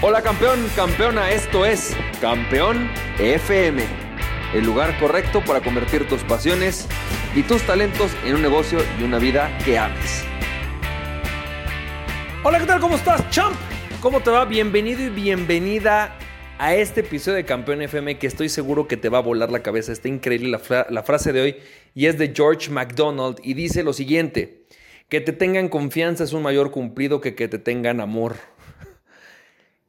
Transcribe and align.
Hola 0.00 0.22
campeón, 0.22 0.64
campeona, 0.76 1.30
esto 1.32 1.66
es 1.66 1.96
Campeón 2.20 2.88
FM, 3.18 3.82
el 4.54 4.64
lugar 4.64 4.96
correcto 5.00 5.42
para 5.44 5.60
convertir 5.60 6.06
tus 6.08 6.22
pasiones 6.22 6.86
y 7.34 7.42
tus 7.42 7.62
talentos 7.62 8.12
en 8.24 8.36
un 8.36 8.42
negocio 8.42 8.78
y 9.00 9.02
una 9.02 9.18
vida 9.18 9.56
que 9.64 9.76
ames. 9.76 10.24
Hola, 12.44 12.60
¿qué 12.60 12.66
tal? 12.66 12.80
¿Cómo 12.80 12.94
estás, 12.94 13.28
champ? 13.30 13.56
¿Cómo 14.00 14.20
te 14.20 14.30
va? 14.30 14.44
Bienvenido 14.44 15.02
y 15.02 15.08
bienvenida 15.08 16.16
a 16.58 16.74
este 16.76 17.00
episodio 17.00 17.36
de 17.36 17.44
Campeón 17.44 17.82
FM 17.82 18.18
que 18.18 18.28
estoy 18.28 18.48
seguro 18.48 18.86
que 18.86 18.96
te 18.96 19.08
va 19.08 19.18
a 19.18 19.22
volar 19.22 19.50
la 19.50 19.62
cabeza. 19.62 19.90
Está 19.90 20.06
increíble 20.08 20.48
la, 20.48 20.60
fra- 20.60 20.86
la 20.90 21.02
frase 21.02 21.32
de 21.32 21.40
hoy 21.40 21.56
y 21.96 22.06
es 22.06 22.16
de 22.18 22.32
George 22.34 22.70
MacDonald 22.70 23.38
y 23.42 23.54
dice 23.54 23.82
lo 23.82 23.92
siguiente, 23.92 24.62
que 25.08 25.20
te 25.20 25.32
tengan 25.32 25.68
confianza 25.68 26.22
es 26.22 26.32
un 26.32 26.42
mayor 26.44 26.70
cumplido 26.70 27.20
que 27.20 27.34
que 27.34 27.48
te 27.48 27.58
tengan 27.58 28.00
amor. 28.00 28.36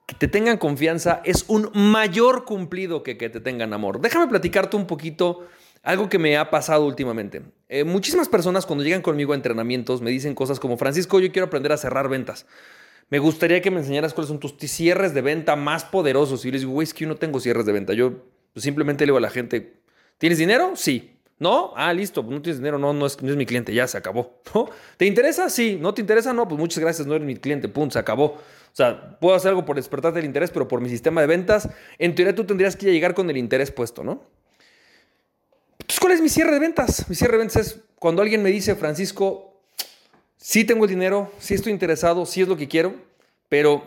Que 0.10 0.16
te 0.16 0.28
tengan 0.28 0.58
confianza 0.58 1.22
es 1.24 1.46
un 1.48 1.70
mayor 1.76 2.44
cumplido 2.44 3.04
que 3.04 3.16
que 3.16 3.30
te 3.30 3.40
tengan 3.40 3.74
amor. 3.74 4.02
Déjame 4.02 4.28
platicarte 4.28 4.76
un 4.76 4.88
poquito 4.88 5.46
algo 5.84 6.10
que 6.10 6.18
me 6.18 6.36
ha 6.36 6.50
pasado 6.50 6.88
últimamente. 6.88 7.44
Eh, 7.68 7.84
muchísimas 7.84 8.28
personas 8.28 8.66
cuando 8.66 8.84
llegan 8.84 9.04
conmigo 9.04 9.34
a 9.34 9.36
entrenamientos 9.36 10.02
me 10.02 10.10
dicen 10.10 10.34
cosas 10.34 10.60
como, 10.60 10.78
Francisco, 10.78 11.20
yo 11.20 11.32
quiero 11.32 11.46
aprender 11.46 11.72
a 11.74 11.78
cerrar 11.78 12.10
ventas. 12.10 12.48
Me 13.10 13.20
gustaría 13.20 13.62
que 13.62 13.70
me 13.70 13.82
enseñaras 13.82 14.16
cuáles 14.16 14.30
son 14.30 14.40
tus 14.40 14.54
cierres 14.58 15.14
de 15.14 15.22
venta 15.22 15.56
más 15.56 15.86
poderosos. 15.86 16.44
Y 16.44 16.50
les 16.50 16.62
digo, 16.62 16.74
güey, 16.74 16.86
es 16.86 16.94
que 16.96 17.02
yo 17.02 17.08
no 17.08 17.18
tengo 17.18 17.40
cierres 17.40 17.68
de 17.68 17.72
venta. 17.72 17.94
Yo 17.94 18.26
simplemente 18.56 19.06
le 19.06 19.10
digo 19.10 19.20
a 19.20 19.22
la 19.22 19.30
gente, 19.30 19.76
¿tienes 20.18 20.40
dinero? 20.40 20.72
Sí. 20.74 21.19
¿No? 21.40 21.74
Ah, 21.78 21.94
listo, 21.94 22.22
no 22.22 22.42
tienes 22.42 22.58
dinero, 22.58 22.78
no, 22.78 22.92
no 22.92 23.06
es, 23.06 23.22
no 23.22 23.30
es 23.30 23.38
mi 23.38 23.46
cliente, 23.46 23.74
ya 23.74 23.88
se 23.88 23.98
acabó. 23.98 24.42
¿Te 24.98 25.06
interesa? 25.06 25.50
Sí. 25.50 25.78
¿No 25.80 25.94
te 25.94 26.02
interesa? 26.02 26.34
No, 26.34 26.48
pues 26.48 26.60
muchas 26.60 26.80
gracias, 26.80 27.08
no 27.08 27.16
eres 27.16 27.26
mi 27.26 27.38
cliente, 27.38 27.70
pum, 27.70 27.90
se 27.90 27.98
acabó. 27.98 28.26
O 28.26 28.76
sea, 28.76 29.18
puedo 29.20 29.36
hacer 29.36 29.50
algo 29.50 29.66
por 29.66 29.78
despertarte 29.78 30.20
el 30.20 30.26
interés, 30.26 30.52
pero 30.52 30.68
por 30.68 30.82
mi 30.82 30.90
sistema 30.90 31.22
de 31.22 31.28
ventas, 31.28 31.70
en 31.98 32.14
teoría 32.14 32.36
tú 32.36 32.44
tendrías 32.44 32.76
que 32.76 32.92
llegar 32.92 33.14
con 33.14 33.30
el 33.30 33.38
interés 33.38 33.72
puesto, 33.72 34.04
¿no? 34.04 34.22
Entonces, 35.80 36.00
¿cuál 36.02 36.14
es 36.14 36.22
mi 36.22 36.30
cierre 36.30 36.52
de 36.52 36.60
ventas? 36.60 37.10
Mi 37.10 37.16
cierre 37.16 37.34
de 37.34 37.38
ventas 37.40 37.68
es 37.68 37.80
cuando 37.98 38.22
alguien 38.22 38.44
me 38.44 38.50
dice, 38.50 38.76
Francisco, 38.76 39.62
sí 40.36 40.66
tengo 40.66 40.84
el 40.84 40.90
dinero, 40.90 41.32
sí 41.40 41.54
estoy 41.54 41.72
interesado, 41.72 42.26
sí 42.26 42.42
es 42.42 42.48
lo 42.48 42.58
que 42.58 42.68
quiero, 42.68 42.96
pero 43.48 43.84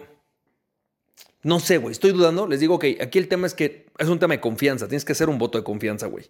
no 1.43 1.61
sé, 1.61 1.79
güey, 1.79 1.93
estoy 1.93 2.13
dudando. 2.13 2.47
Les 2.47 2.61
digo, 2.61 2.77
ok, 2.77 2.85
aquí 3.01 3.19
el 3.19 3.29
tema 3.29 3.47
es 3.47 3.55
que 3.55 3.87
es 3.99 4.09
un 4.09 4.19
tema 4.19 4.35
de 4.35 4.41
confianza, 4.41 4.89
tienes 4.89 5.05
que 5.05 5.13
hacer 5.13 5.29
un 5.29 5.39
voto 5.39 5.59
de 5.59 5.65
confianza, 5.65 6.07
güey. 6.07 6.25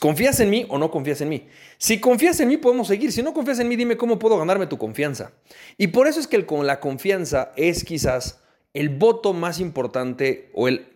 ¿Confías 0.00 0.40
en 0.40 0.50
mí 0.50 0.66
o 0.68 0.78
no 0.78 0.90
confías 0.90 1.20
en 1.20 1.28
mí? 1.28 1.46
Si 1.78 2.00
confías 2.00 2.40
en 2.40 2.48
mí, 2.48 2.56
podemos 2.56 2.88
seguir. 2.88 3.12
Si 3.12 3.22
no 3.22 3.32
confías 3.32 3.58
en 3.60 3.68
mí, 3.68 3.76
dime 3.76 3.96
cómo 3.96 4.18
puedo 4.18 4.38
ganarme 4.38 4.66
tu 4.66 4.78
confianza. 4.78 5.32
Y 5.78 5.88
por 5.88 6.08
eso 6.08 6.20
es 6.20 6.26
que 6.26 6.36
el, 6.36 6.46
con 6.46 6.66
la 6.66 6.80
confianza 6.80 7.52
es 7.56 7.84
quizás 7.84 8.40
el 8.74 8.88
voto 8.90 9.32
más 9.32 9.60
importante 9.60 10.50
o 10.54 10.68
el 10.68 10.86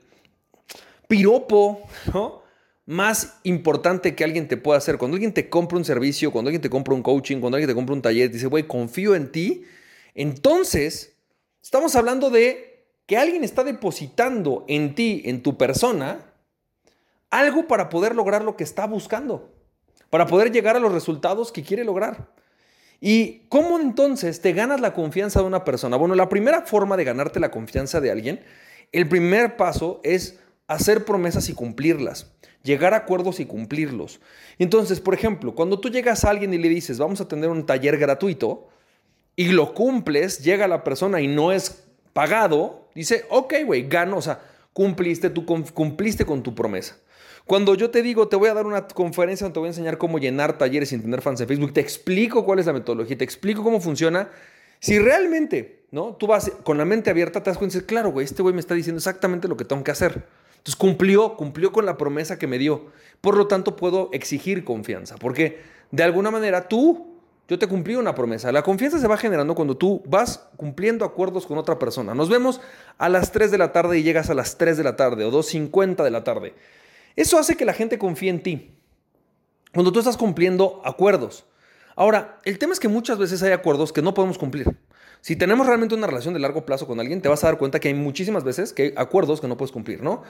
piropo, 1.09 1.83
más 2.87 3.39
importante 3.45 4.15
que 4.15 4.25
alguien 4.25 4.49
te 4.49 4.57
pueda 4.57 4.79
hacer. 4.79 4.99
Cuando 4.99 5.15
alguien 5.15 5.33
te 5.33 5.49
compra 5.49 5.79
un 5.79 5.85
servicio, 5.85 6.33
cuando 6.33 6.49
alguien 6.49 6.63
te 6.63 6.71
compra 6.71 6.95
un 6.95 7.03
coaching, 7.03 7.39
cuando 7.39 7.57
alguien 7.57 7.69
te 7.69 7.75
compra 7.75 7.95
un 7.95 8.03
taller, 8.03 8.31
dice, 8.31 8.47
güey, 8.47 8.67
confío 8.67 9.15
en 9.15 9.31
ti, 9.33 9.65
entonces 10.15 11.17
estamos 11.63 11.97
hablando 11.97 12.31
de 12.31 12.87
que 13.07 13.17
alguien 13.17 13.45
está 13.45 13.65
depositando 13.65 14.65
en 14.69 14.95
ti, 14.95 15.23
en 15.25 15.43
tu 15.43 15.57
persona, 15.57 16.30
algo 17.31 17.67
para 17.67 17.89
poder 17.89 18.15
lograr 18.15 18.45
lo 18.45 18.57
que 18.57 18.65
está 18.65 18.87
buscando, 18.87 19.53
para 20.11 20.27
poder 20.27 20.53
llegar 20.53 20.77
a 20.77 20.81
los 20.81 20.93
resultados 20.93 21.53
que 21.53 21.63
quiere 21.63 21.85
lograr. 21.85 22.29
¿Y 23.01 23.47
cómo 23.49 23.79
entonces 23.79 24.41
te 24.43 24.53
ganas 24.53 24.81
la 24.81 24.93
confianza 24.93 25.41
de 25.41 25.47
una 25.47 25.65
persona? 25.65 25.97
Bueno, 25.97 26.15
la 26.15 26.29
primera 26.29 26.63
forma 26.63 26.97
de 26.97 27.05
ganarte 27.05 27.41
la 27.41 27.51
confianza 27.51 28.01
de 28.01 28.11
alguien, 28.11 28.45
el 28.93 29.09
primer 29.09 29.57
paso 29.57 30.01
es 30.05 30.39
hacer 30.67 31.05
promesas 31.05 31.49
y 31.49 31.55
cumplirlas, 31.55 32.33
llegar 32.63 32.93
a 32.93 32.99
acuerdos 32.99 33.41
y 33.41 33.47
cumplirlos. 33.47 34.21
Entonces, 34.59 35.01
por 35.01 35.15
ejemplo, 35.15 35.55
cuando 35.55 35.81
tú 35.81 35.89
llegas 35.89 36.25
a 36.25 36.31
alguien 36.31 36.53
y 36.53 36.59
le 36.59 36.69
dices, 36.69 36.99
vamos 36.99 37.21
a 37.21 37.29
tener 37.29 37.49
un 37.49 37.65
taller 37.65 37.97
gratuito, 37.97 38.69
y 39.37 39.53
lo 39.53 39.73
cumples, 39.73 40.45
llega 40.45 40.69
la 40.69 40.85
persona 40.85 41.23
y 41.23 41.27
no 41.27 41.51
es 41.51 41.85
pagado, 42.13 42.91
dice, 42.95 43.25
ok, 43.31 43.55
güey, 43.65 43.89
gano, 43.89 44.19
o 44.19 44.23
sea, 44.23 44.43
cumpliste, 44.75 45.31
tú 45.31 45.47
cumpliste 45.47 46.27
con 46.27 46.43
tu 46.43 46.55
promesa. 46.55 46.97
Cuando 47.51 47.75
yo 47.75 47.91
te 47.91 48.01
digo, 48.05 48.29
te 48.29 48.37
voy 48.37 48.49
a 48.49 48.55
dar 48.55 48.65
una 48.65 48.87
conferencia 48.87 49.45
donde 49.45 49.55
te 49.55 49.59
voy 49.59 49.67
a 49.67 49.71
enseñar 49.71 49.99
cómo 49.99 50.21
llenar 50.21 50.57
talleres 50.57 50.91
sin 50.91 51.03
tener 51.03 51.21
fans 51.21 51.41
en 51.41 51.49
Facebook, 51.49 51.73
te 51.73 51.81
explico 51.81 52.45
cuál 52.45 52.61
es 52.61 52.67
la 52.67 52.73
metodología, 52.73 53.19
te 53.19 53.25
explico 53.25 53.65
cómo 53.65 53.81
funciona. 53.81 54.29
Si 54.79 55.01
realmente, 55.01 55.83
¿no? 55.91 56.15
Tú 56.15 56.29
vas 56.29 56.53
con 56.63 56.79
la 56.79 56.85
mente 56.85 57.11
abierta, 57.11 57.43
te 57.43 57.51
das 57.51 57.59
cuenta 57.59 57.75
y 57.75 57.81
dices, 57.81 57.89
claro, 57.89 58.13
güey, 58.13 58.25
este 58.25 58.41
güey 58.41 58.55
me 58.55 58.61
está 58.61 58.75
diciendo 58.75 58.99
exactamente 58.99 59.49
lo 59.49 59.57
que 59.57 59.65
tengo 59.65 59.83
que 59.83 59.91
hacer. 59.91 60.29
Entonces 60.59 60.77
cumplió, 60.77 61.35
cumplió 61.37 61.73
con 61.73 61.85
la 61.87 61.97
promesa 61.97 62.39
que 62.39 62.47
me 62.47 62.57
dio. 62.57 62.87
Por 63.21 63.37
lo 63.37 63.49
tanto, 63.49 63.75
puedo 63.75 64.11
exigir 64.13 64.63
confianza, 64.63 65.17
porque 65.17 65.59
de 65.91 66.05
alguna 66.05 66.31
manera 66.31 66.69
tú, 66.69 67.17
yo 67.49 67.59
te 67.59 67.67
cumplí 67.67 67.97
una 67.97 68.15
promesa. 68.15 68.53
La 68.53 68.63
confianza 68.63 69.01
se 69.01 69.09
va 69.09 69.17
generando 69.17 69.57
cuando 69.57 69.77
tú 69.77 70.05
vas 70.07 70.47
cumpliendo 70.57 71.05
acuerdos 71.05 71.49
con 71.49 71.59
otra 71.59 71.81
persona. 71.81 72.15
Nos 72.15 72.29
vemos 72.29 72.61
a 72.97 73.09
las 73.09 73.33
3 73.33 73.51
de 73.51 73.59
la 73.59 73.73
tarde 73.73 73.99
y 73.99 74.05
llegas 74.05 74.31
a 74.31 74.35
las 74.35 74.57
3 74.57 74.77
de 74.77 74.85
la 74.85 74.95
tarde 74.95 75.25
o 75.25 75.33
2.50 75.33 76.05
de 76.05 76.11
la 76.13 76.23
tarde. 76.23 76.55
Eso 77.17 77.39
hace 77.39 77.57
que 77.57 77.65
la 77.65 77.73
gente 77.73 77.99
confíe 77.99 78.31
en 78.31 78.43
ti. 78.43 78.75
Cuando 79.73 79.93
tú 79.93 79.99
estás 79.99 80.17
cumpliendo 80.17 80.81
acuerdos. 80.85 81.47
Ahora, 81.97 82.39
el 82.45 82.59
tema 82.59 82.73
es 82.73 82.81
que 82.81 82.89
muchas 82.89 83.19
veces 83.19 83.43
hay 83.43 83.53
acuerdos 83.53 83.93
que 83.93 84.03
no 84.03 84.15
podemos 84.15 84.39
cumplir. 84.39 84.77
Si 85.21 85.37
tenemos 85.37 85.67
realmente 85.67 85.95
una 85.95 86.07
relación 86.07 86.33
de 86.35 86.41
largo 86.41 86.65
plazo 86.65 86.87
con 86.87 86.99
alguien, 86.99 87.21
te 87.21 87.29
vas 87.29 87.45
a 87.45 87.49
dar 87.49 87.59
cuenta 87.59 87.79
que 87.79 87.89
hay 87.89 87.95
muchísimas 87.95 88.43
veces 88.43 88.73
que 88.73 88.83
hay 88.83 88.93
acuerdos 88.97 89.41
que 89.41 89.49
no 89.49 89.57
puedes 89.57 89.71
cumplir, 89.71 90.03
¿no? 90.03 90.23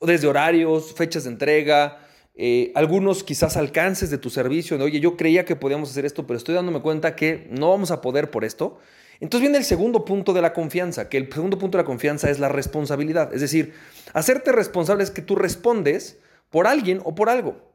Desde 0.00 0.26
horarios, 0.26 0.94
fechas 0.94 1.24
de 1.24 1.30
entrega, 1.30 1.98
eh, 2.34 2.72
algunos 2.74 3.22
quizás 3.22 3.58
alcances 3.58 4.08
de 4.08 4.16
tu 4.16 4.30
servicio. 4.30 4.82
Oye, 4.82 4.98
yo 4.98 5.16
creía 5.16 5.44
que 5.44 5.56
podíamos 5.56 5.90
hacer 5.90 6.06
esto, 6.06 6.26
pero 6.26 6.38
estoy 6.38 6.54
dándome 6.54 6.80
cuenta 6.80 7.14
que 7.14 7.48
no 7.50 7.68
vamos 7.68 7.90
a 7.90 8.00
poder 8.00 8.30
por 8.30 8.44
esto. 8.44 8.78
Entonces 9.20 9.42
viene 9.42 9.58
el 9.58 9.64
segundo 9.64 10.04
punto 10.04 10.32
de 10.32 10.40
la 10.40 10.52
confianza, 10.54 11.08
que 11.08 11.18
el 11.18 11.30
segundo 11.32 11.58
punto 11.58 11.76
de 11.76 11.84
la 11.84 11.86
confianza 11.86 12.30
es 12.30 12.38
la 12.38 12.48
responsabilidad. 12.48 13.32
Es 13.34 13.42
decir, 13.42 13.74
hacerte 14.14 14.50
responsable 14.50 15.04
es 15.04 15.10
que 15.10 15.22
tú 15.22 15.36
respondes 15.36 16.18
por 16.48 16.66
alguien 16.66 17.00
o 17.04 17.14
por 17.14 17.28
algo. 17.28 17.70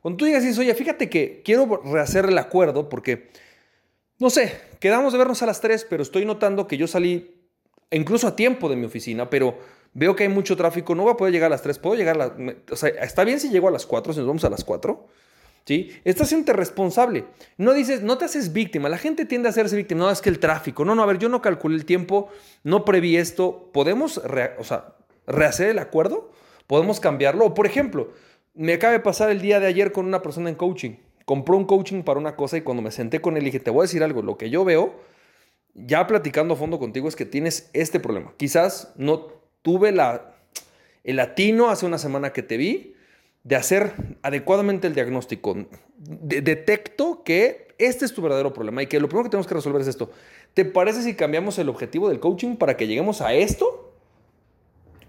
Cuando 0.00 0.18
tú 0.18 0.24
dices, 0.26 0.58
oye, 0.58 0.74
fíjate 0.74 1.08
que 1.08 1.42
quiero 1.44 1.80
rehacer 1.84 2.26
el 2.26 2.36
acuerdo 2.36 2.88
porque, 2.88 3.30
no 4.18 4.30
sé, 4.30 4.60
quedamos 4.80 5.12
de 5.12 5.18
vernos 5.18 5.42
a 5.42 5.46
las 5.46 5.60
3, 5.60 5.86
pero 5.88 6.02
estoy 6.02 6.26
notando 6.26 6.66
que 6.66 6.76
yo 6.76 6.86
salí 6.86 7.48
incluso 7.90 8.26
a 8.26 8.36
tiempo 8.36 8.68
de 8.68 8.76
mi 8.76 8.84
oficina, 8.84 9.30
pero 9.30 9.58
veo 9.94 10.14
que 10.16 10.24
hay 10.24 10.28
mucho 10.28 10.56
tráfico, 10.56 10.94
no 10.94 11.04
voy 11.04 11.12
a 11.12 11.16
poder 11.16 11.32
llegar 11.32 11.46
a 11.46 11.50
las 11.50 11.62
3, 11.62 11.78
puedo 11.78 11.96
llegar 11.96 12.16
a 12.16 12.18
las... 12.18 12.32
O 12.70 12.76
sea, 12.76 12.90
está 12.90 13.24
bien 13.24 13.40
si 13.40 13.48
llego 13.48 13.68
a 13.68 13.70
las 13.70 13.86
4, 13.86 14.12
si 14.12 14.18
nos 14.18 14.26
vamos 14.26 14.44
a 14.44 14.50
las 14.50 14.64
4. 14.64 15.06
¿Sí? 15.64 15.90
Estás 16.04 16.28
siendo 16.28 16.52
responsable. 16.52 17.24
No 17.56 17.72
dices, 17.72 18.02
no 18.02 18.18
te 18.18 18.24
haces 18.24 18.52
víctima. 18.52 18.88
La 18.88 18.98
gente 18.98 19.24
tiende 19.24 19.48
a 19.48 19.50
hacerse 19.50 19.76
víctima. 19.76 20.00
No, 20.00 20.10
es 20.10 20.20
que 20.20 20.28
el 20.28 20.40
tráfico. 20.40 20.84
No, 20.84 20.94
no, 20.94 21.02
a 21.02 21.06
ver, 21.06 21.18
yo 21.18 21.28
no 21.28 21.40
calculé 21.40 21.76
el 21.76 21.84
tiempo, 21.84 22.28
no 22.64 22.84
preví 22.84 23.16
esto. 23.16 23.70
¿Podemos 23.72 24.18
o 24.18 24.64
sea, 24.64 24.96
rehacer 25.26 25.68
el 25.68 25.78
acuerdo? 25.78 26.32
¿Podemos 26.66 26.98
cambiarlo? 26.98 27.46
O, 27.46 27.54
por 27.54 27.66
ejemplo, 27.66 28.10
me 28.54 28.74
acaba 28.74 28.92
de 28.92 29.00
pasar 29.00 29.30
el 29.30 29.40
día 29.40 29.60
de 29.60 29.66
ayer 29.66 29.92
con 29.92 30.06
una 30.06 30.22
persona 30.22 30.48
en 30.48 30.56
coaching. 30.56 30.96
Compró 31.24 31.56
un 31.56 31.64
coaching 31.64 32.02
para 32.02 32.18
una 32.18 32.34
cosa 32.34 32.56
y 32.56 32.62
cuando 32.62 32.82
me 32.82 32.90
senté 32.90 33.20
con 33.20 33.36
él 33.36 33.44
dije, 33.44 33.60
te 33.60 33.70
voy 33.70 33.82
a 33.82 33.88
decir 33.88 34.02
algo. 34.02 34.22
Lo 34.22 34.36
que 34.36 34.50
yo 34.50 34.64
veo, 34.64 35.00
ya 35.74 36.06
platicando 36.08 36.54
a 36.54 36.56
fondo 36.56 36.80
contigo, 36.80 37.08
es 37.08 37.14
que 37.14 37.24
tienes 37.24 37.70
este 37.72 38.00
problema. 38.00 38.34
Quizás 38.36 38.92
no 38.96 39.28
tuve 39.62 39.92
la, 39.92 40.34
el 41.04 41.16
latino 41.16 41.70
hace 41.70 41.86
una 41.86 41.98
semana 41.98 42.32
que 42.32 42.42
te 42.42 42.56
vi 42.56 42.91
de 43.44 43.56
hacer 43.56 43.92
adecuadamente 44.22 44.86
el 44.86 44.94
diagnóstico. 44.94 45.56
De- 45.96 46.40
detecto 46.40 47.22
que 47.24 47.68
este 47.78 48.04
es 48.04 48.14
tu 48.14 48.22
verdadero 48.22 48.52
problema 48.52 48.82
y 48.82 48.86
que 48.86 49.00
lo 49.00 49.08
primero 49.08 49.24
que 49.24 49.30
tenemos 49.30 49.46
que 49.46 49.54
resolver 49.54 49.82
es 49.82 49.88
esto. 49.88 50.10
¿Te 50.54 50.64
parece 50.64 51.02
si 51.02 51.14
cambiamos 51.14 51.58
el 51.58 51.68
objetivo 51.68 52.08
del 52.08 52.20
coaching 52.20 52.56
para 52.56 52.76
que 52.76 52.86
lleguemos 52.86 53.20
a 53.20 53.34
esto? 53.34 53.92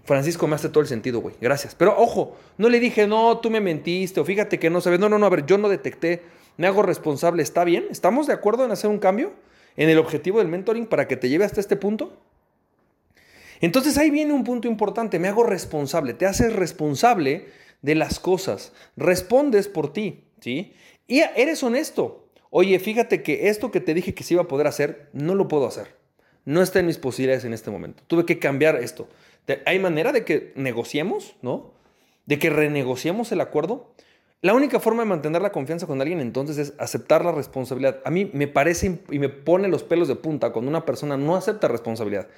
Francisco, 0.04 0.46
me 0.46 0.54
hace 0.56 0.68
todo 0.68 0.80
el 0.80 0.86
sentido, 0.86 1.20
güey. 1.20 1.34
Gracias. 1.40 1.74
Pero 1.74 1.94
ojo, 1.96 2.36
no 2.58 2.68
le 2.68 2.80
dije, 2.80 3.06
no, 3.06 3.38
tú 3.38 3.50
me 3.50 3.60
mentiste 3.60 4.20
o 4.20 4.24
fíjate 4.24 4.58
que 4.58 4.68
no 4.70 4.80
sabes. 4.80 5.00
No, 5.00 5.08
no, 5.08 5.18
no, 5.18 5.26
a 5.26 5.30
ver, 5.30 5.46
yo 5.46 5.56
no 5.56 5.68
detecté. 5.68 6.22
Me 6.56 6.66
hago 6.66 6.82
responsable. 6.82 7.42
¿Está 7.42 7.64
bien? 7.64 7.86
¿Estamos 7.90 8.26
de 8.26 8.32
acuerdo 8.32 8.64
en 8.64 8.70
hacer 8.70 8.90
un 8.90 8.98
cambio 8.98 9.32
en 9.76 9.88
el 9.88 9.98
objetivo 9.98 10.38
del 10.38 10.48
mentoring 10.48 10.86
para 10.86 11.08
que 11.08 11.16
te 11.16 11.28
lleve 11.28 11.44
hasta 11.44 11.60
este 11.60 11.76
punto? 11.76 12.16
Entonces 13.60 13.96
ahí 13.96 14.10
viene 14.10 14.32
un 14.32 14.44
punto 14.44 14.68
importante. 14.68 15.18
Me 15.18 15.28
hago 15.28 15.44
responsable. 15.44 16.12
Te 16.12 16.26
haces 16.26 16.52
responsable 16.52 17.46
de 17.84 17.94
las 17.94 18.18
cosas. 18.18 18.72
Respondes 18.96 19.68
por 19.68 19.92
ti, 19.92 20.24
¿sí? 20.40 20.72
Y 21.06 21.20
eres 21.20 21.62
honesto. 21.62 22.26
Oye, 22.48 22.78
fíjate 22.78 23.22
que 23.22 23.50
esto 23.50 23.70
que 23.70 23.80
te 23.80 23.92
dije 23.92 24.14
que 24.14 24.24
se 24.24 24.34
iba 24.34 24.44
a 24.44 24.48
poder 24.48 24.66
hacer, 24.66 25.10
no 25.12 25.34
lo 25.34 25.48
puedo 25.48 25.66
hacer. 25.66 25.94
No 26.46 26.62
está 26.62 26.80
en 26.80 26.86
mis 26.86 26.96
posibilidades 26.96 27.44
en 27.44 27.52
este 27.52 27.70
momento. 27.70 28.02
Tuve 28.06 28.24
que 28.24 28.38
cambiar 28.38 28.76
esto. 28.76 29.06
¿Hay 29.66 29.78
manera 29.78 30.12
de 30.12 30.24
que 30.24 30.54
negociemos, 30.56 31.36
no? 31.42 31.74
De 32.24 32.38
que 32.38 32.48
renegociemos 32.48 33.32
el 33.32 33.42
acuerdo. 33.42 33.92
La 34.40 34.54
única 34.54 34.80
forma 34.80 35.02
de 35.02 35.08
mantener 35.10 35.42
la 35.42 35.52
confianza 35.52 35.86
con 35.86 36.00
alguien 36.00 36.20
entonces 36.20 36.56
es 36.56 36.72
aceptar 36.78 37.22
la 37.22 37.32
responsabilidad. 37.32 38.00
A 38.06 38.10
mí 38.10 38.30
me 38.32 38.46
parece 38.46 38.98
y 39.10 39.18
me 39.18 39.28
pone 39.28 39.68
los 39.68 39.82
pelos 39.82 40.08
de 40.08 40.16
punta 40.16 40.52
cuando 40.52 40.70
una 40.70 40.86
persona 40.86 41.18
no 41.18 41.36
acepta 41.36 41.68
responsabilidad. 41.68 42.28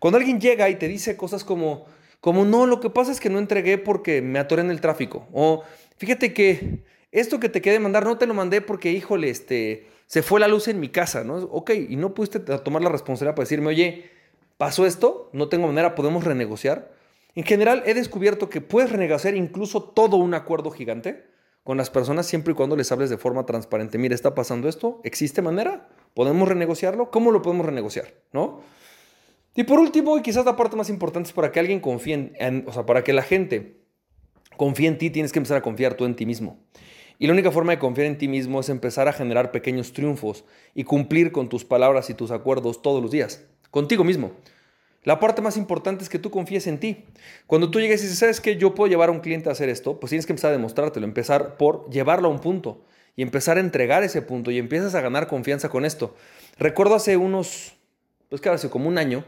Cuando 0.00 0.18
alguien 0.18 0.40
llega 0.40 0.68
y 0.68 0.74
te 0.76 0.88
dice 0.88 1.16
cosas 1.16 1.44
como, 1.44 1.86
como 2.20 2.44
no, 2.44 2.66
lo 2.66 2.80
que 2.80 2.90
pasa 2.90 3.12
es 3.12 3.20
que 3.20 3.30
no 3.30 3.38
entregué 3.38 3.78
porque 3.78 4.22
me 4.22 4.38
atoré 4.38 4.62
en 4.62 4.70
el 4.70 4.80
tráfico. 4.80 5.26
O 5.32 5.62
fíjate 5.96 6.32
que 6.32 6.82
esto 7.12 7.40
que 7.40 7.48
te 7.48 7.62
quedé 7.62 7.78
mandar 7.78 8.04
no 8.04 8.18
te 8.18 8.26
lo 8.26 8.34
mandé 8.34 8.60
porque, 8.60 8.92
híjole, 8.92 9.30
este, 9.30 9.86
se 10.06 10.22
fue 10.22 10.40
la 10.40 10.48
luz 10.48 10.68
en 10.68 10.80
mi 10.80 10.88
casa, 10.88 11.24
¿no? 11.24 11.36
Ok, 11.36 11.70
y 11.88 11.96
no 11.96 12.14
pudiste 12.14 12.40
tomar 12.40 12.82
la 12.82 12.90
responsabilidad 12.90 13.34
para 13.34 13.44
decirme, 13.44 13.68
oye, 13.68 14.10
pasó 14.58 14.86
esto, 14.86 15.30
no 15.32 15.48
tengo 15.48 15.66
manera, 15.66 15.94
podemos 15.94 16.24
renegociar. 16.24 16.92
En 17.34 17.44
general, 17.44 17.82
he 17.86 17.94
descubierto 17.94 18.48
que 18.48 18.60
puedes 18.60 18.90
renegociar 18.90 19.34
incluso 19.34 19.82
todo 19.82 20.16
un 20.16 20.34
acuerdo 20.34 20.70
gigante 20.70 21.24
con 21.64 21.76
las 21.76 21.90
personas 21.90 22.26
siempre 22.26 22.52
y 22.52 22.54
cuando 22.54 22.76
les 22.76 22.92
hables 22.92 23.10
de 23.10 23.18
forma 23.18 23.44
transparente. 23.44 23.98
Mira, 23.98 24.14
está 24.14 24.34
pasando 24.34 24.68
esto, 24.68 25.00
¿existe 25.02 25.42
manera? 25.42 25.88
¿Podemos 26.14 26.48
renegociarlo? 26.48 27.10
¿Cómo 27.10 27.32
lo 27.32 27.42
podemos 27.42 27.66
renegociar? 27.66 28.14
¿No? 28.32 28.62
Y 29.56 29.64
por 29.64 29.80
último, 29.80 30.18
y 30.18 30.22
quizás 30.22 30.44
la 30.44 30.54
parte 30.54 30.76
más 30.76 30.90
importante 30.90 31.28
es 31.28 31.32
para 31.32 31.50
que 31.50 31.58
alguien 31.58 31.80
confíe 31.80 32.32
en, 32.34 32.64
o 32.66 32.72
sea, 32.72 32.84
para 32.84 33.02
que 33.02 33.14
la 33.14 33.22
gente 33.22 33.80
confíe 34.56 34.86
en 34.86 34.98
ti, 34.98 35.10
tienes 35.10 35.32
que 35.32 35.38
empezar 35.38 35.56
a 35.56 35.62
confiar 35.62 35.94
tú 35.94 36.04
en 36.04 36.14
ti 36.14 36.26
mismo. 36.26 36.58
Y 37.18 37.26
la 37.26 37.32
única 37.32 37.50
forma 37.50 37.72
de 37.72 37.78
confiar 37.78 38.06
en 38.06 38.18
ti 38.18 38.28
mismo 38.28 38.60
es 38.60 38.68
empezar 38.68 39.08
a 39.08 39.12
generar 39.12 39.50
pequeños 39.50 39.94
triunfos 39.94 40.44
y 40.74 40.84
cumplir 40.84 41.32
con 41.32 41.48
tus 41.48 41.64
palabras 41.64 42.10
y 42.10 42.14
tus 42.14 42.30
acuerdos 42.30 42.82
todos 42.82 43.02
los 43.02 43.10
días, 43.10 43.44
contigo 43.70 44.04
mismo. 44.04 44.32
La 45.02 45.20
parte 45.20 45.40
más 45.40 45.56
importante 45.56 46.02
es 46.02 46.10
que 46.10 46.18
tú 46.18 46.30
confíes 46.30 46.66
en 46.66 46.78
ti. 46.78 47.04
Cuando 47.46 47.70
tú 47.70 47.80
llegues 47.80 48.00
y 48.00 48.04
dices, 48.04 48.18
¿sabes 48.18 48.40
qué? 48.40 48.56
Yo 48.56 48.74
puedo 48.74 48.90
llevar 48.90 49.08
a 49.08 49.12
un 49.12 49.20
cliente 49.20 49.48
a 49.48 49.52
hacer 49.52 49.68
esto, 49.70 49.98
pues 49.98 50.10
tienes 50.10 50.26
que 50.26 50.32
empezar 50.32 50.50
a 50.50 50.52
demostrártelo, 50.52 51.06
empezar 51.06 51.56
por 51.56 51.88
llevarlo 51.88 52.28
a 52.28 52.30
un 52.30 52.40
punto 52.40 52.84
y 53.14 53.22
empezar 53.22 53.56
a 53.56 53.60
entregar 53.60 54.02
ese 54.02 54.20
punto 54.20 54.50
y 54.50 54.58
empiezas 54.58 54.94
a 54.94 55.00
ganar 55.00 55.28
confianza 55.28 55.70
con 55.70 55.84
esto. 55.84 56.14
Recuerdo 56.58 56.96
hace 56.96 57.16
unos, 57.16 57.76
pues 58.28 58.42
que 58.42 58.48
hace 58.48 58.68
como 58.68 58.88
un 58.88 58.98
año, 58.98 59.24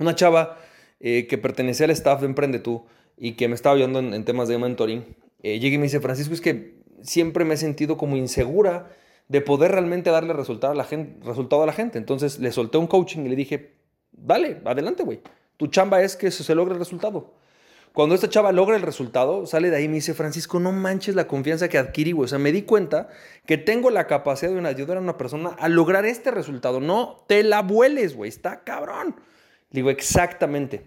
una 0.00 0.14
chava 0.14 0.58
eh, 1.00 1.26
que 1.26 1.38
pertenecía 1.38 1.86
al 1.86 1.90
staff 1.92 2.20
de 2.20 2.26
Emprende 2.26 2.58
Tú 2.58 2.84
y 3.16 3.32
que 3.32 3.48
me 3.48 3.54
estaba 3.54 3.74
ayudando 3.74 4.00
en, 4.00 4.24
temas 4.24 4.48
de 4.48 4.58
mentoring, 4.58 5.04
eh, 5.42 5.58
llega 5.58 5.74
y 5.74 5.78
me 5.78 5.84
dice, 5.84 6.00
Francisco, 6.00 6.34
es 6.34 6.40
que 6.40 6.74
siempre 7.02 7.44
me 7.44 7.54
he 7.54 7.56
sentido 7.56 7.96
como 7.96 8.16
insegura 8.16 8.90
de 9.28 9.40
poder 9.40 9.72
realmente 9.72 10.10
darle 10.10 10.32
resultado 10.32 10.72
a 10.72 10.76
la 10.76 10.84
gente. 10.84 11.24
Resultado 11.24 11.62
a 11.62 11.66
la 11.66 11.72
gente. 11.72 11.98
Entonces 11.98 12.38
le 12.38 12.50
solté 12.50 12.78
un 12.78 12.86
coaching 12.86 13.20
y 13.20 13.28
le 13.28 13.36
dije, 13.36 13.74
dale, 14.12 14.60
adelante, 14.64 15.04
güey. 15.04 15.20
Tu 15.56 15.68
chamba 15.68 16.02
es 16.02 16.16
que 16.16 16.30
se 16.30 16.54
logre 16.54 16.74
el 16.74 16.80
resultado. 16.80 17.34
Cuando 17.92 18.14
esta 18.14 18.28
chava 18.28 18.52
logra 18.52 18.76
el 18.76 18.82
resultado, 18.82 19.46
sale 19.46 19.68
de 19.68 19.76
ahí 19.76 19.84
y 19.84 19.88
me 19.88 19.94
dice, 19.94 20.14
Francisco, 20.14 20.60
no 20.60 20.70
manches 20.70 21.16
la 21.16 21.26
confianza 21.26 21.68
que 21.68 21.76
adquirí, 21.76 22.12
güey. 22.12 22.26
O 22.26 22.28
sea, 22.28 22.38
me 22.38 22.52
di 22.52 22.62
cuenta 22.62 23.08
que 23.46 23.58
tengo 23.58 23.90
la 23.90 24.06
capacidad 24.06 24.52
de 24.52 24.68
ayudar 24.68 24.96
a 24.96 25.00
una 25.00 25.18
persona 25.18 25.50
a 25.58 25.68
lograr 25.68 26.06
este 26.06 26.30
resultado. 26.30 26.80
No 26.80 27.24
te 27.26 27.42
la 27.42 27.62
vueles, 27.62 28.14
güey. 28.14 28.28
Está 28.28 28.62
cabrón. 28.62 29.16
Digo, 29.70 29.90
exactamente. 29.90 30.82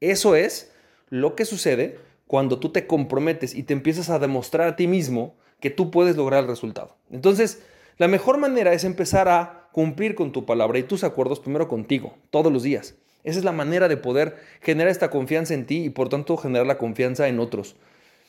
Eso 0.00 0.34
es 0.34 0.72
lo 1.08 1.36
que 1.36 1.44
sucede 1.44 1.98
cuando 2.26 2.58
tú 2.58 2.70
te 2.70 2.86
comprometes 2.86 3.54
y 3.54 3.62
te 3.62 3.72
empiezas 3.74 4.10
a 4.10 4.18
demostrar 4.18 4.68
a 4.68 4.76
ti 4.76 4.86
mismo 4.86 5.34
que 5.60 5.70
tú 5.70 5.90
puedes 5.90 6.16
lograr 6.16 6.40
el 6.42 6.48
resultado. 6.48 6.96
Entonces, 7.10 7.62
la 7.98 8.08
mejor 8.08 8.38
manera 8.38 8.72
es 8.72 8.84
empezar 8.84 9.28
a 9.28 9.68
cumplir 9.72 10.14
con 10.14 10.32
tu 10.32 10.44
palabra 10.44 10.78
y 10.78 10.82
tus 10.82 11.04
acuerdos 11.04 11.40
primero 11.40 11.68
contigo, 11.68 12.16
todos 12.30 12.52
los 12.52 12.62
días. 12.62 12.94
Esa 13.22 13.38
es 13.38 13.44
la 13.44 13.52
manera 13.52 13.88
de 13.88 13.96
poder 13.96 14.36
generar 14.60 14.90
esta 14.90 15.10
confianza 15.10 15.54
en 15.54 15.66
ti 15.66 15.84
y 15.84 15.90
por 15.90 16.08
tanto 16.08 16.36
generar 16.36 16.66
la 16.66 16.78
confianza 16.78 17.28
en 17.28 17.38
otros. 17.38 17.76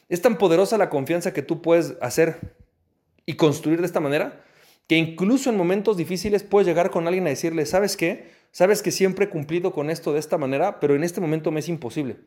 Es 0.10 0.22
tan 0.22 0.38
poderosa 0.38 0.78
la 0.78 0.90
confianza 0.90 1.34
que 1.34 1.42
tú 1.42 1.62
puedes 1.62 1.96
hacer 2.02 2.54
y 3.26 3.36
construir 3.36 3.80
de 3.80 3.88
esta 3.88 4.00
manera 4.00 4.44
que 4.88 4.98
incluso 4.98 5.50
en 5.50 5.58
momentos 5.58 5.98
difíciles 5.98 6.44
puedes 6.44 6.68
llegar 6.68 6.92
con 6.92 7.08
alguien 7.08 7.26
a 7.28 7.30
decirle, 7.30 7.66
¿sabes 7.66 7.98
qué? 7.98 8.32
Sabes 8.52 8.82
que 8.82 8.92
siempre 8.92 9.26
he 9.26 9.30
cumplido 9.30 9.74
con 9.74 9.90
esto 9.90 10.14
de 10.14 10.20
esta 10.20 10.38
manera, 10.38 10.80
pero 10.80 10.96
en 10.96 11.04
este 11.04 11.22
momento 11.22 11.52
me 11.52 11.62
es 11.62 11.70
imposible. 11.70 12.18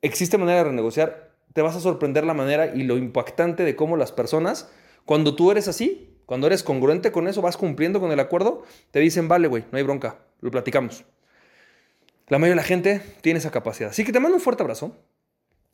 Existe 0.00 0.38
manera 0.38 0.58
de 0.58 0.64
renegociar. 0.64 1.34
Te 1.52 1.62
vas 1.62 1.76
a 1.76 1.80
sorprender 1.80 2.24
la 2.24 2.34
manera 2.34 2.74
y 2.74 2.84
lo 2.84 2.96
impactante 2.96 3.64
de 3.64 3.74
cómo 3.74 3.96
las 3.96 4.12
personas, 4.12 4.70
cuando 5.04 5.34
tú 5.34 5.50
eres 5.50 5.66
así, 5.66 6.16
cuando 6.24 6.46
eres 6.46 6.62
congruente 6.62 7.10
con 7.10 7.26
eso, 7.26 7.42
vas 7.42 7.56
cumpliendo 7.56 8.00
con 8.00 8.12
el 8.12 8.20
acuerdo, 8.20 8.62
te 8.90 9.00
dicen, 9.00 9.28
vale, 9.28 9.48
güey, 9.48 9.64
no 9.72 9.78
hay 9.78 9.84
bronca, 9.84 10.18
lo 10.40 10.50
platicamos. 10.50 11.04
La 12.28 12.38
mayoría 12.38 12.52
de 12.52 12.62
la 12.62 12.68
gente 12.68 13.02
tiene 13.22 13.38
esa 13.38 13.50
capacidad. 13.50 13.90
Así 13.90 14.04
que 14.04 14.12
te 14.12 14.20
mando 14.20 14.36
un 14.36 14.42
fuerte 14.42 14.62
abrazo. 14.62 14.96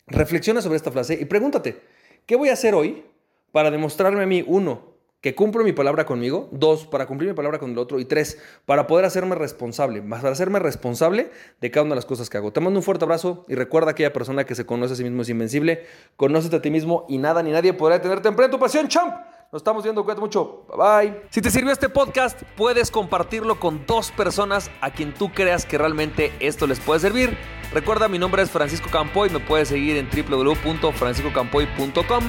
Reflexiona 0.06 0.62
sobre 0.62 0.76
esta 0.76 0.92
frase 0.92 1.18
y 1.20 1.24
pregúntate, 1.24 1.80
¿qué 2.26 2.36
voy 2.36 2.50
a 2.50 2.52
hacer 2.52 2.74
hoy 2.74 3.04
para 3.50 3.70
demostrarme 3.70 4.22
a 4.22 4.26
mí, 4.26 4.44
uno, 4.46 4.93
que 5.24 5.34
cumplo 5.34 5.64
mi 5.64 5.72
palabra 5.72 6.04
conmigo, 6.04 6.50
dos, 6.52 6.84
para 6.84 7.06
cumplir 7.06 7.30
mi 7.30 7.34
palabra 7.34 7.58
con 7.58 7.70
el 7.70 7.78
otro, 7.78 7.98
y 7.98 8.04
tres, 8.04 8.38
para 8.66 8.86
poder 8.86 9.06
hacerme 9.06 9.34
responsable, 9.34 10.02
para 10.02 10.28
hacerme 10.28 10.58
responsable 10.58 11.30
de 11.62 11.70
cada 11.70 11.84
una 11.84 11.92
de 11.92 11.96
las 11.96 12.04
cosas 12.04 12.28
que 12.28 12.36
hago. 12.36 12.52
Te 12.52 12.60
mando 12.60 12.78
un 12.78 12.82
fuerte 12.82 13.06
abrazo 13.06 13.46
y 13.48 13.54
recuerda 13.54 13.94
que 13.94 14.04
aquella 14.04 14.12
persona 14.12 14.44
que 14.44 14.54
se 14.54 14.66
conoce 14.66 14.92
a 14.92 14.96
sí 14.96 15.02
mismo 15.02 15.22
es 15.22 15.30
invencible, 15.30 15.86
conócete 16.16 16.56
a 16.56 16.60
ti 16.60 16.70
mismo 16.70 17.06
y 17.08 17.16
nada 17.16 17.42
ni 17.42 17.52
nadie 17.52 17.72
podrá 17.72 18.00
detenerte. 18.00 18.28
en 18.28 18.50
tu 18.50 18.58
pasión, 18.58 18.86
champ. 18.86 19.14
Nos 19.50 19.60
estamos 19.60 19.82
viendo, 19.82 20.04
cuídate 20.04 20.20
mucho. 20.20 20.66
Bye 20.68 21.08
bye. 21.08 21.22
Si 21.30 21.40
te 21.40 21.50
sirvió 21.50 21.72
este 21.72 21.88
podcast, 21.88 22.42
puedes 22.54 22.90
compartirlo 22.90 23.58
con 23.58 23.86
dos 23.86 24.10
personas 24.10 24.70
a 24.82 24.90
quien 24.90 25.14
tú 25.14 25.32
creas 25.32 25.64
que 25.64 25.78
realmente 25.78 26.32
esto 26.38 26.66
les 26.66 26.80
puede 26.80 27.00
servir. 27.00 27.34
Recuerda, 27.72 28.08
mi 28.08 28.18
nombre 28.18 28.42
es 28.42 28.50
Francisco 28.50 28.90
Campoy, 28.92 29.30
me 29.30 29.40
puedes 29.40 29.68
seguir 29.68 29.96
en 29.96 30.06
www.franciscocampoy.com. 30.10 32.24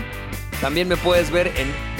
También 0.61 0.87
me 0.87 0.95
puedes 0.95 1.29
ver 1.29 1.47
en 1.47 1.94